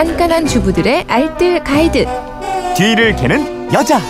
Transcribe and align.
깐깐한 0.00 0.46
주부들의 0.46 1.04
알뜰 1.08 1.62
가이드. 1.62 2.06
뒤를 2.74 3.14
캐는 3.16 3.70
여자. 3.74 4.00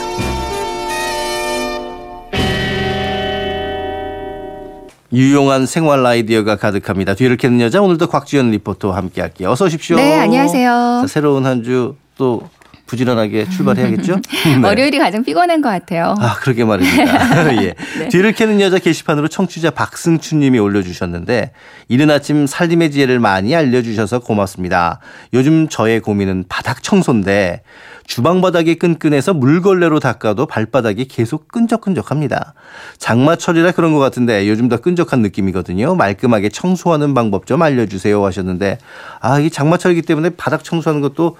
유용한 5.12 5.66
생활 5.66 6.06
아이디어가 6.06 6.54
가득합니다. 6.56 7.14
뒤를 7.14 7.36
캐는 7.36 7.60
여자 7.60 7.82
오늘도 7.82 8.06
곽지연 8.06 8.52
리포터와 8.52 8.96
함께할게요. 8.96 9.50
어서 9.50 9.64
오십시오. 9.64 9.96
네, 9.96 10.16
안녕하세요. 10.20 10.68
자, 11.02 11.06
새로운 11.08 11.44
한 11.46 11.62
주 11.64 11.96
또 12.16 12.42
부지런하게 12.90 13.48
출발해야겠죠? 13.48 14.16
네. 14.60 14.66
월요일이 14.66 14.98
가장 14.98 15.22
피곤한 15.22 15.62
것 15.62 15.68
같아요. 15.68 16.16
아, 16.18 16.34
그러게 16.34 16.64
말입니다. 16.64 17.54
예. 17.62 17.74
네. 17.98 18.08
뒤를 18.08 18.32
캐는 18.32 18.60
여자 18.60 18.78
게시판으로 18.78 19.28
청취자 19.28 19.70
박승춘 19.70 20.40
님이 20.40 20.58
올려주셨는데, 20.58 21.52
이른 21.86 22.10
아침 22.10 22.48
살림의 22.48 22.90
지혜를 22.90 23.20
많이 23.20 23.54
알려주셔서 23.54 24.18
고맙습니다. 24.20 24.98
요즘 25.32 25.68
저의 25.68 26.00
고민은 26.00 26.46
바닥 26.48 26.82
청소인데, 26.82 27.62
주방 28.08 28.40
바닥이 28.40 28.74
끈끈해서 28.74 29.34
물걸레로 29.34 30.00
닦아도 30.00 30.46
발바닥이 30.46 31.06
계속 31.06 31.46
끈적끈적합니다. 31.46 32.54
장마철이라 32.98 33.70
그런 33.70 33.92
것 33.92 34.00
같은데 34.00 34.48
요즘 34.48 34.68
더 34.68 34.78
끈적한 34.78 35.22
느낌이거든요. 35.22 35.94
말끔하게 35.94 36.48
청소하는 36.48 37.14
방법 37.14 37.46
좀 37.46 37.62
알려주세요 37.62 38.24
하셨는데 38.26 38.78
아 39.20 39.38
이게 39.38 39.48
장마철이기 39.48 40.02
때문에 40.02 40.30
바닥 40.30 40.64
청소하는 40.64 41.02
것도 41.02 41.36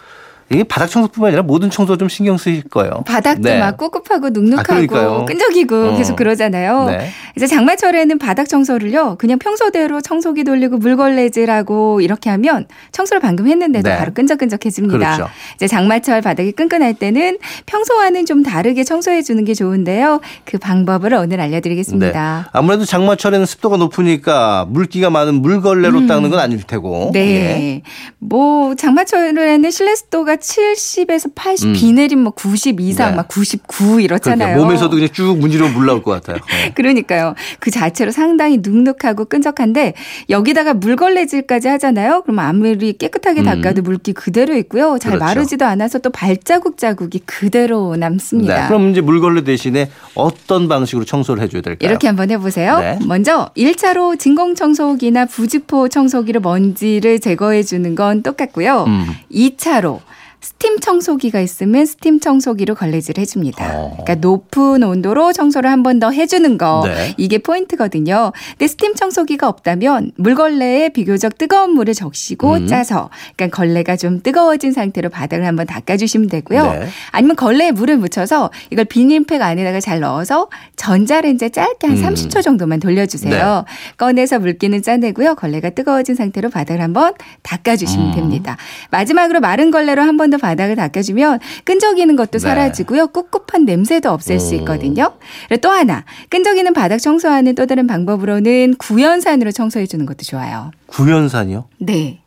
이게 0.52 0.64
바닥 0.64 0.88
청소뿐만 0.88 1.28
아니라 1.28 1.42
모든 1.44 1.70
청소 1.70 1.96
좀 1.96 2.08
신경 2.08 2.36
쓰일 2.36 2.64
거예요. 2.64 3.04
바닥도 3.06 3.42
네. 3.42 3.60
막 3.60 3.76
꿉꿉하고 3.76 4.26
아, 4.26 4.30
눅눅하고 4.30 4.66
그러니까요. 4.66 5.24
끈적이고 5.26 5.76
어. 5.76 5.96
계속 5.96 6.16
그러잖아요. 6.16 6.86
네. 6.86 7.08
이제 7.36 7.46
장마철에는 7.46 8.18
바닥 8.18 8.48
청소를요. 8.48 9.14
그냥 9.18 9.38
평소대로 9.38 10.00
청소기 10.00 10.42
돌리고 10.42 10.78
물걸레질하고 10.78 12.00
이렇게 12.00 12.30
하면 12.30 12.66
청소를 12.90 13.20
방금 13.20 13.46
했는데도 13.46 13.88
네. 13.88 13.96
바로 13.96 14.12
끈적끈적해집니다. 14.12 14.98
그렇죠. 14.98 15.30
이제 15.54 15.68
장마철 15.68 16.20
바닥이 16.20 16.50
끈끈할 16.50 16.94
때는 16.94 17.38
평소와는 17.66 18.26
좀 18.26 18.42
다르게 18.42 18.82
청소해 18.82 19.22
주는 19.22 19.44
게 19.44 19.54
좋은데요. 19.54 20.20
그 20.44 20.58
방법을 20.58 21.14
오늘 21.14 21.40
알려드리겠습니다. 21.40 22.40
네. 22.44 22.50
아무래도 22.52 22.84
장마철에는 22.84 23.46
습도가 23.46 23.76
높으니까 23.76 24.66
물기가 24.68 25.10
많은 25.10 25.34
물걸레로 25.34 26.08
닦는 26.08 26.30
건 26.30 26.40
아닐 26.40 26.60
테고. 26.60 27.08
음. 27.08 27.12
네. 27.12 27.20
예. 27.20 27.82
뭐 28.18 28.74
장마철에는 28.74 29.70
실내 29.70 29.94
습도가 29.94 30.39
70에서 30.40 31.30
80, 31.34 31.68
음. 31.68 31.72
비 31.74 31.92
내리면 31.92 32.32
뭐90 32.32 32.80
이상, 32.80 33.16
네. 33.16 33.22
막99 33.22 34.02
이렇잖아요. 34.02 34.38
그러니까 34.38 34.64
몸에서도 34.64 34.90
그냥 34.90 35.08
쭉 35.12 35.38
문지르 35.38 35.68
물 35.68 35.86
나올 35.86 36.02
것 36.02 36.10
같아요. 36.12 36.36
어. 36.36 36.40
그러니까요. 36.74 37.34
그 37.60 37.70
자체로 37.70 38.10
상당히 38.10 38.58
눅눅하고 38.58 39.26
끈적한데 39.26 39.94
여기다가 40.28 40.74
물걸레질까지 40.74 41.68
하잖아요. 41.68 42.22
그럼 42.22 42.38
아무리 42.40 42.92
깨끗하게 42.94 43.40
음. 43.40 43.44
닦아도 43.44 43.82
물기 43.82 44.12
그대로 44.12 44.56
있고요. 44.56 44.98
잘 45.00 45.12
그렇죠. 45.12 45.24
마르지도 45.24 45.64
않아서 45.66 45.98
또 45.98 46.10
발자국 46.10 46.78
자국이 46.78 47.20
그대로 47.20 47.96
남습니다. 47.96 48.62
네. 48.62 48.68
그럼 48.68 48.90
이제 48.90 49.00
물걸레 49.00 49.44
대신에 49.44 49.90
어떤 50.14 50.68
방식으로 50.68 51.04
청소를 51.04 51.42
해줘야 51.42 51.62
될까요? 51.62 51.88
이렇게 51.88 52.06
한번 52.06 52.30
해보세요. 52.30 52.78
네. 52.78 52.98
먼저 53.06 53.50
1차로 53.56 54.18
진공 54.18 54.54
청소기나 54.54 55.26
부직포 55.26 55.88
청소기로 55.88 56.40
먼지를 56.40 57.20
제거해 57.20 57.62
주는 57.62 57.94
건 57.94 58.22
똑같고요. 58.22 58.84
음. 58.86 59.06
2차로 59.32 60.00
스팀 60.42 60.80
청소기가 60.80 61.40
있으면 61.40 61.84
스팀 61.86 62.18
청소기로 62.20 62.74
걸레질 62.74 63.18
해줍니다. 63.18 63.72
어. 63.76 63.90
그러니까 63.92 64.14
높은 64.16 64.82
온도로 64.82 65.32
청소를 65.32 65.70
한 65.70 65.82
번 65.82 66.00
더 66.00 66.10
해주는 66.10 66.56
거 66.56 66.82
네. 66.86 67.14
이게 67.18 67.38
포인트거든요. 67.38 68.32
근데 68.52 68.66
스팀 68.68 68.94
청소기가 68.94 69.48
없다면 69.48 70.12
물걸레에 70.16 70.90
비교적 70.90 71.36
뜨거운 71.36 71.72
물을 71.72 71.92
적시고 71.92 72.52
음. 72.54 72.66
짜서 72.66 73.10
그러니까 73.36 73.56
걸레가 73.56 73.96
좀 73.96 74.22
뜨거워진 74.22 74.72
상태로 74.72 75.10
바닥을 75.10 75.46
한번 75.46 75.66
닦아주시면 75.66 76.28
되고요. 76.28 76.72
네. 76.72 76.88
아니면 77.10 77.36
걸레에 77.36 77.72
물을 77.72 77.98
묻혀서 77.98 78.50
이걸 78.70 78.84
비닐팩 78.86 79.42
안에다가 79.42 79.80
잘 79.80 80.00
넣어서 80.00 80.48
전자레인지에 80.76 81.50
짧게 81.50 81.86
한 81.86 81.96
음. 81.98 82.02
30초 82.02 82.42
정도만 82.42 82.80
돌려주세요. 82.80 83.64
꺼내서 83.98 84.38
물기는 84.38 84.80
짜내고요. 84.82 85.34
걸레가 85.34 85.70
뜨거워진 85.70 86.14
상태로 86.14 86.48
바닥을 86.50 86.80
한번 86.82 87.12
닦아주시면 87.42 88.06
음. 88.10 88.14
됩니다. 88.14 88.56
마지막으로 88.90 89.40
마른 89.40 89.70
걸레로 89.70 90.02
한번 90.02 90.29
더 90.30 90.38
바닥을 90.38 90.76
닦아주면 90.76 91.40
끈적이는 91.64 92.16
것도 92.16 92.32
네. 92.32 92.38
사라지고요. 92.38 93.08
꿉꿉한 93.08 93.64
냄새도 93.64 94.10
없앨 94.10 94.40
수 94.40 94.54
오. 94.54 94.58
있거든요. 94.58 95.12
그리고 95.48 95.60
또 95.60 95.70
하나 95.70 96.04
끈적이는 96.28 96.72
바닥 96.72 96.98
청소하는 96.98 97.54
또 97.54 97.66
다른 97.66 97.86
방법으로는 97.86 98.74
구연산으로 98.78 99.50
청소해 99.52 99.86
주는 99.86 100.06
것도 100.06 100.22
좋아요. 100.22 100.70
구연산이요? 100.86 101.64
네. 101.78 102.19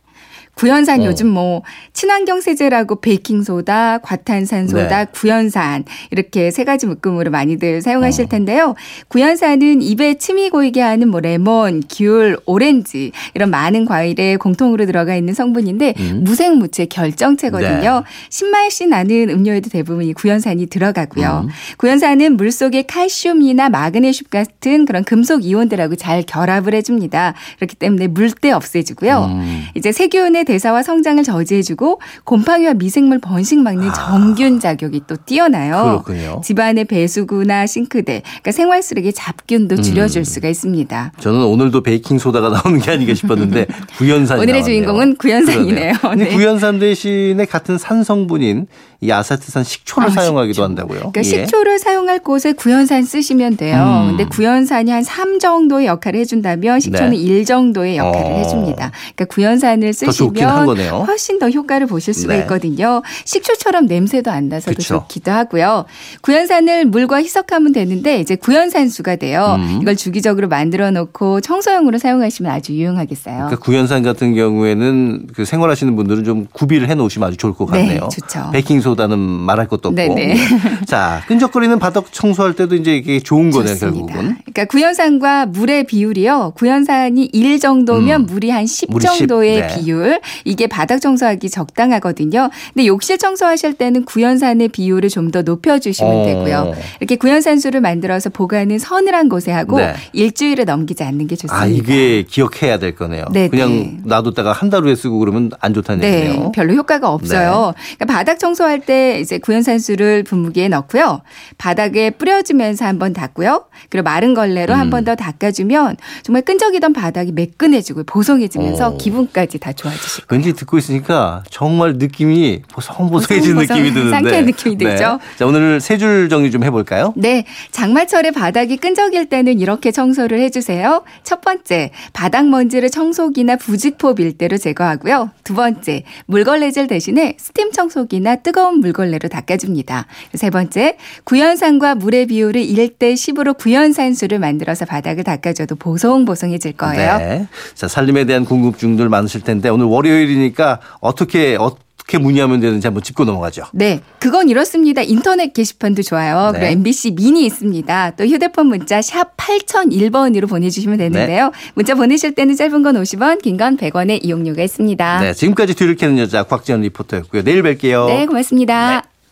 구연산 0.54 1.02
어. 1.02 1.06
요즘 1.06 1.28
뭐 1.28 1.62
친환경 1.92 2.40
세제라고 2.40 3.00
베이킹 3.00 3.42
소다, 3.42 3.98
과탄산 3.98 4.68
소다, 4.68 5.04
네. 5.04 5.10
구연산 5.12 5.84
이렇게 6.10 6.50
세 6.50 6.64
가지 6.64 6.86
묶음으로 6.86 7.30
많이들 7.30 7.78
어. 7.78 7.80
사용하실 7.80 8.28
텐데요. 8.28 8.74
구연산은 9.08 9.82
입에 9.82 10.14
침이 10.14 10.50
고이게 10.50 10.80
하는 10.80 11.08
뭐 11.08 11.20
레몬, 11.20 11.82
귤, 11.90 12.38
오렌지 12.46 13.12
이런 13.34 13.50
많은 13.50 13.84
과일에 13.84 14.36
공통으로 14.36 14.86
들어가 14.86 15.16
있는 15.16 15.34
성분인데 15.34 15.94
음. 15.98 16.20
무색무취의 16.24 16.88
결정체거든요. 16.88 18.04
신맛이 18.28 18.86
나는 18.86 19.30
음료에도 19.30 19.70
대부분 19.70 20.04
이 20.04 20.12
구연산이 20.12 20.66
들어가고요. 20.66 21.44
음. 21.44 21.50
구연산은 21.78 22.36
물 22.36 22.50
속에 22.50 22.82
칼슘이나 22.82 23.68
마그네슘 23.68 24.26
같은 24.30 24.84
그런 24.84 25.04
금속 25.04 25.44
이온들하고 25.44 25.96
잘 25.96 26.22
결합을 26.22 26.74
해줍니다. 26.74 27.34
그렇기 27.56 27.76
때문에 27.76 28.06
물때 28.06 28.52
없애주고요. 28.52 29.24
음. 29.24 29.64
이제 29.74 29.92
세균의 29.92 30.43
대사와 30.44 30.82
성장을 30.82 31.22
저지해주고 31.22 32.00
곰팡이와 32.24 32.74
미생물 32.74 33.18
번식 33.18 33.58
막는 33.60 33.90
정균 33.94 34.60
작용이 34.60 35.02
또 35.06 35.16
뛰어나요. 35.16 35.76
아. 35.76 36.02
그렇군요. 36.02 36.40
집안의 36.44 36.84
배수구나 36.86 37.66
싱크대, 37.66 38.22
그러니까 38.24 38.52
생활 38.52 38.82
쓰레기 38.82 39.12
잡균도 39.12 39.76
줄여줄 39.82 40.22
음. 40.22 40.24
수가 40.24 40.48
있습니다. 40.48 41.12
저는 41.20 41.42
오늘도 41.44 41.82
베이킹 41.82 42.18
소다가 42.18 42.48
나오는 42.50 42.78
게 42.80 42.90
아닌가 42.90 43.14
싶었는데 43.14 43.66
구연산이 43.98 44.40
오늘의 44.40 44.60
나왔네요. 44.60 44.64
주인공은 44.64 45.16
구연산이네요. 45.16 45.92
네. 46.16 46.28
구연산 46.34 46.78
대신에 46.78 47.44
같은 47.46 47.78
산성분인 47.78 48.66
이 49.00 49.10
아사트산 49.10 49.64
식초를 49.64 50.08
아, 50.08 50.10
사용하기도 50.10 50.54
식초. 50.54 50.64
한다고요. 50.64 50.98
그러니까 50.98 51.20
예. 51.20 51.22
식초를 51.24 51.78
사용할 51.78 52.18
곳에 52.20 52.52
구연산 52.52 53.04
쓰시면 53.04 53.56
돼요. 53.58 53.76
음. 54.06 54.16
근데 54.16 54.24
구연산이 54.24 54.90
한 54.90 55.04
3 55.04 55.38
정도의 55.38 55.86
역할을 55.86 56.18
해준다면 56.20 56.80
식초는 56.80 57.10
네. 57.10 57.16
1 57.16 57.44
정도의 57.44 57.98
역할을 57.98 58.32
어. 58.32 58.36
해줍니다. 58.38 58.90
그러니까 59.14 59.24
구연산을 59.26 59.92
쓰시면 59.92 60.32
거네요. 60.40 61.04
훨씬 61.06 61.38
더 61.38 61.48
효과를 61.50 61.86
보실 61.86 62.14
수가 62.14 62.34
네. 62.34 62.40
있거든요. 62.40 63.02
식초처럼 63.24 63.86
냄새도 63.86 64.30
안 64.30 64.48
나서 64.48 64.70
더 64.70 64.76
그쵸. 64.76 64.94
좋기도 64.94 65.30
하고요. 65.30 65.84
구연산을 66.22 66.86
물과 66.86 67.18
희석하면 67.22 67.72
되는데 67.72 68.20
이제 68.20 68.36
구연산수가 68.36 69.16
돼요. 69.16 69.56
음. 69.58 69.78
이걸 69.82 69.96
주기적으로 69.96 70.48
만들어 70.48 70.90
놓고 70.90 71.40
청소용으로 71.40 71.98
사용하시면 71.98 72.50
아주 72.50 72.72
유용하겠어요. 72.74 73.34
그러니까 73.36 73.56
구연산 73.56 74.02
같은 74.02 74.34
경우에는 74.34 75.28
그 75.34 75.44
생활하시는 75.44 75.94
분들은 75.96 76.24
좀 76.24 76.46
구비를 76.52 76.88
해 76.88 76.94
놓으시면 76.94 77.28
아주 77.28 77.36
좋을 77.36 77.54
것 77.54 77.70
네, 77.70 77.86
같네요. 77.86 78.08
좋죠. 78.12 78.50
베이킹 78.52 78.80
소다는 78.80 79.18
말할 79.18 79.68
것도 79.68 79.90
없고. 79.90 79.94
네네. 79.94 80.30
예. 80.30 80.84
자, 80.86 81.22
끈적거리는 81.28 81.78
바닥 81.78 82.12
청소할 82.12 82.54
때도 82.54 82.74
이제 82.76 82.96
이게 82.96 83.20
좋은 83.20 83.50
거네요, 83.50 83.74
좋습니다. 83.74 84.12
결국은. 84.14 84.36
그러니까 84.44 84.64
구연산과 84.66 85.46
물의 85.46 85.84
비율이요. 85.84 86.52
구연산이 86.56 87.30
1 87.32 87.58
정도면 87.60 88.22
음. 88.22 88.26
물이 88.26 88.48
한10 88.50 88.90
물이 88.90 89.06
10, 89.06 89.18
정도의 89.18 89.60
네. 89.60 89.66
비율. 89.74 90.20
이게 90.44 90.66
바닥 90.66 91.00
청소하기 91.00 91.50
적당하거든요. 91.50 92.50
근데 92.72 92.86
욕실 92.86 93.18
청소하실 93.18 93.74
때는 93.74 94.04
구연산의 94.04 94.68
비율을 94.68 95.08
좀 95.10 95.24
더 95.32 95.40
높여주시면 95.42 96.12
어. 96.12 96.24
되고요. 96.26 96.74
이렇게 97.00 97.16
구연산수를 97.16 97.80
만들어서 97.80 98.28
보관은 98.30 98.78
서늘한 98.78 99.28
곳에 99.30 99.50
하고 99.52 99.78
네. 99.78 99.94
일주일을 100.12 100.66
넘기지 100.66 101.02
않는 101.02 101.26
게 101.26 101.34
좋습니다. 101.34 101.58
아, 101.58 101.66
이게 101.66 102.22
기억해야 102.24 102.78
될 102.78 102.94
거네요. 102.94 103.24
네, 103.32 103.48
그냥 103.48 103.70
네. 103.70 103.96
놔뒀다가 104.04 104.52
한 104.52 104.70
달 104.70 104.82
후에 104.82 104.94
쓰고 104.96 105.18
그러면 105.18 105.50
안 105.60 105.72
좋다는 105.72 106.00
네, 106.00 106.26
얘기네요. 106.26 106.52
별로 106.52 106.74
효과가 106.74 107.08
없어요. 107.10 107.74
그러니까 107.96 108.04
바닥 108.06 108.38
청소할 108.38 108.80
때 108.80 109.18
이제 109.20 109.38
구연산수를 109.38 110.24
분무기에 110.24 110.68
넣고요. 110.68 111.20
바닥에 111.58 112.10
뿌려주면서 112.10 112.84
한번 112.84 113.12
닦고요. 113.12 113.64
그리고 113.88 114.04
마른 114.04 114.34
걸레로 114.34 114.74
음. 114.74 114.78
한번 114.78 115.04
더 115.04 115.14
닦아주면 115.14 115.96
정말 116.22 116.42
끈적이던 116.42 116.92
바닥이 116.92 117.32
매끈해지고 117.32 118.04
보송해지면서 118.04 118.88
어. 118.88 118.96
기분까지 118.96 119.58
다 119.58 119.72
거예요. 119.72 119.96
왠지 120.28 120.52
듣고 120.52 120.78
있으니까 120.78 121.42
정말 121.50 121.94
느낌이 121.94 122.62
보송보송해진 122.70 123.54
보송보송 123.54 123.76
느낌이 123.76 123.94
드는데. 123.94 124.10
상쾌한 124.10 124.44
느낌이 124.46 124.76
들죠? 124.78 125.18
자, 125.36 125.46
오늘 125.46 125.80
세 125.80 125.98
줄 125.98 126.28
정리 126.28 126.50
좀 126.50 126.64
해볼까요? 126.64 127.12
네, 127.16 127.44
장마철에 127.70 128.30
바닥이 128.30 128.76
끈적일 128.78 129.28
때는 129.28 129.60
이렇게 129.60 129.90
청소를 129.90 130.40
해주세요. 130.40 131.02
첫 131.22 131.40
번째, 131.40 131.90
바닥 132.12 132.46
먼지를 132.48 132.90
청소기나 132.90 133.56
부직포 133.56 134.14
밀대로 134.14 134.56
제거하고요. 134.58 135.30
두 135.44 135.54
번째, 135.54 136.02
물걸레질 136.26 136.86
대신에 136.86 137.36
스팀 137.38 137.72
청소기나 137.72 138.36
뜨거운 138.36 138.80
물걸레로 138.80 139.28
닦아줍니다. 139.28 140.06
세 140.34 140.50
번째, 140.50 140.96
구연산과 141.24 141.94
물의 141.96 142.26
비율을 142.26 142.60
1대 142.62 143.14
10으로 143.14 143.56
구연산수를 143.56 144.38
만들어서 144.38 144.84
바닥을 144.84 145.24
닦아줘도 145.24 145.76
보송보송해질 145.76 146.72
거예요. 146.72 147.18
네. 147.18 147.46
자, 147.74 147.88
살림에 147.88 148.24
대한 148.24 148.44
궁금증들 148.44 149.08
많으실 149.08 149.42
텐데 149.42 149.68
오늘 149.68 149.86
월 149.86 150.03
요일이니까 150.10 150.80
어떻게 151.00 151.56
어, 151.56 151.76
어떻게 152.04 152.18
문의하면 152.18 152.60
되는지 152.60 152.86
한번 152.86 153.02
짚고 153.02 153.24
넘어가죠. 153.24 153.64
네, 153.72 154.00
그건 154.18 154.50
이렇습니다. 154.50 155.00
인터넷 155.00 155.54
게시판도 155.54 156.02
좋아요. 156.02 156.50
네. 156.52 156.58
그리고 156.58 156.72
MBC 156.72 157.12
미니 157.12 157.46
있습니다. 157.46 158.10
또 158.18 158.26
휴대폰 158.26 158.66
문자 158.66 159.00
샵 159.00 159.34
8001번으로 159.38 160.46
보내주시면 160.46 160.98
되는데요. 160.98 161.50
문자 161.74 161.94
보내실 161.94 162.34
때는 162.34 162.56
짧은 162.56 162.82
건 162.82 162.96
50원, 162.96 163.40
긴 163.40 163.56
건 163.56 163.78
100원의 163.78 164.22
이용료가 164.22 164.62
있습니다. 164.62 165.20
네, 165.22 165.32
지금까지 165.32 165.74
뒤를 165.74 165.94
캐는 165.94 166.18
여자 166.18 166.42
곽지연 166.42 166.82
리포터였고요. 166.82 167.42
내일 167.42 167.62
뵐게요. 167.62 168.06
네, 168.08 168.26
고맙습니다. 168.26 169.00
네. 169.00 169.08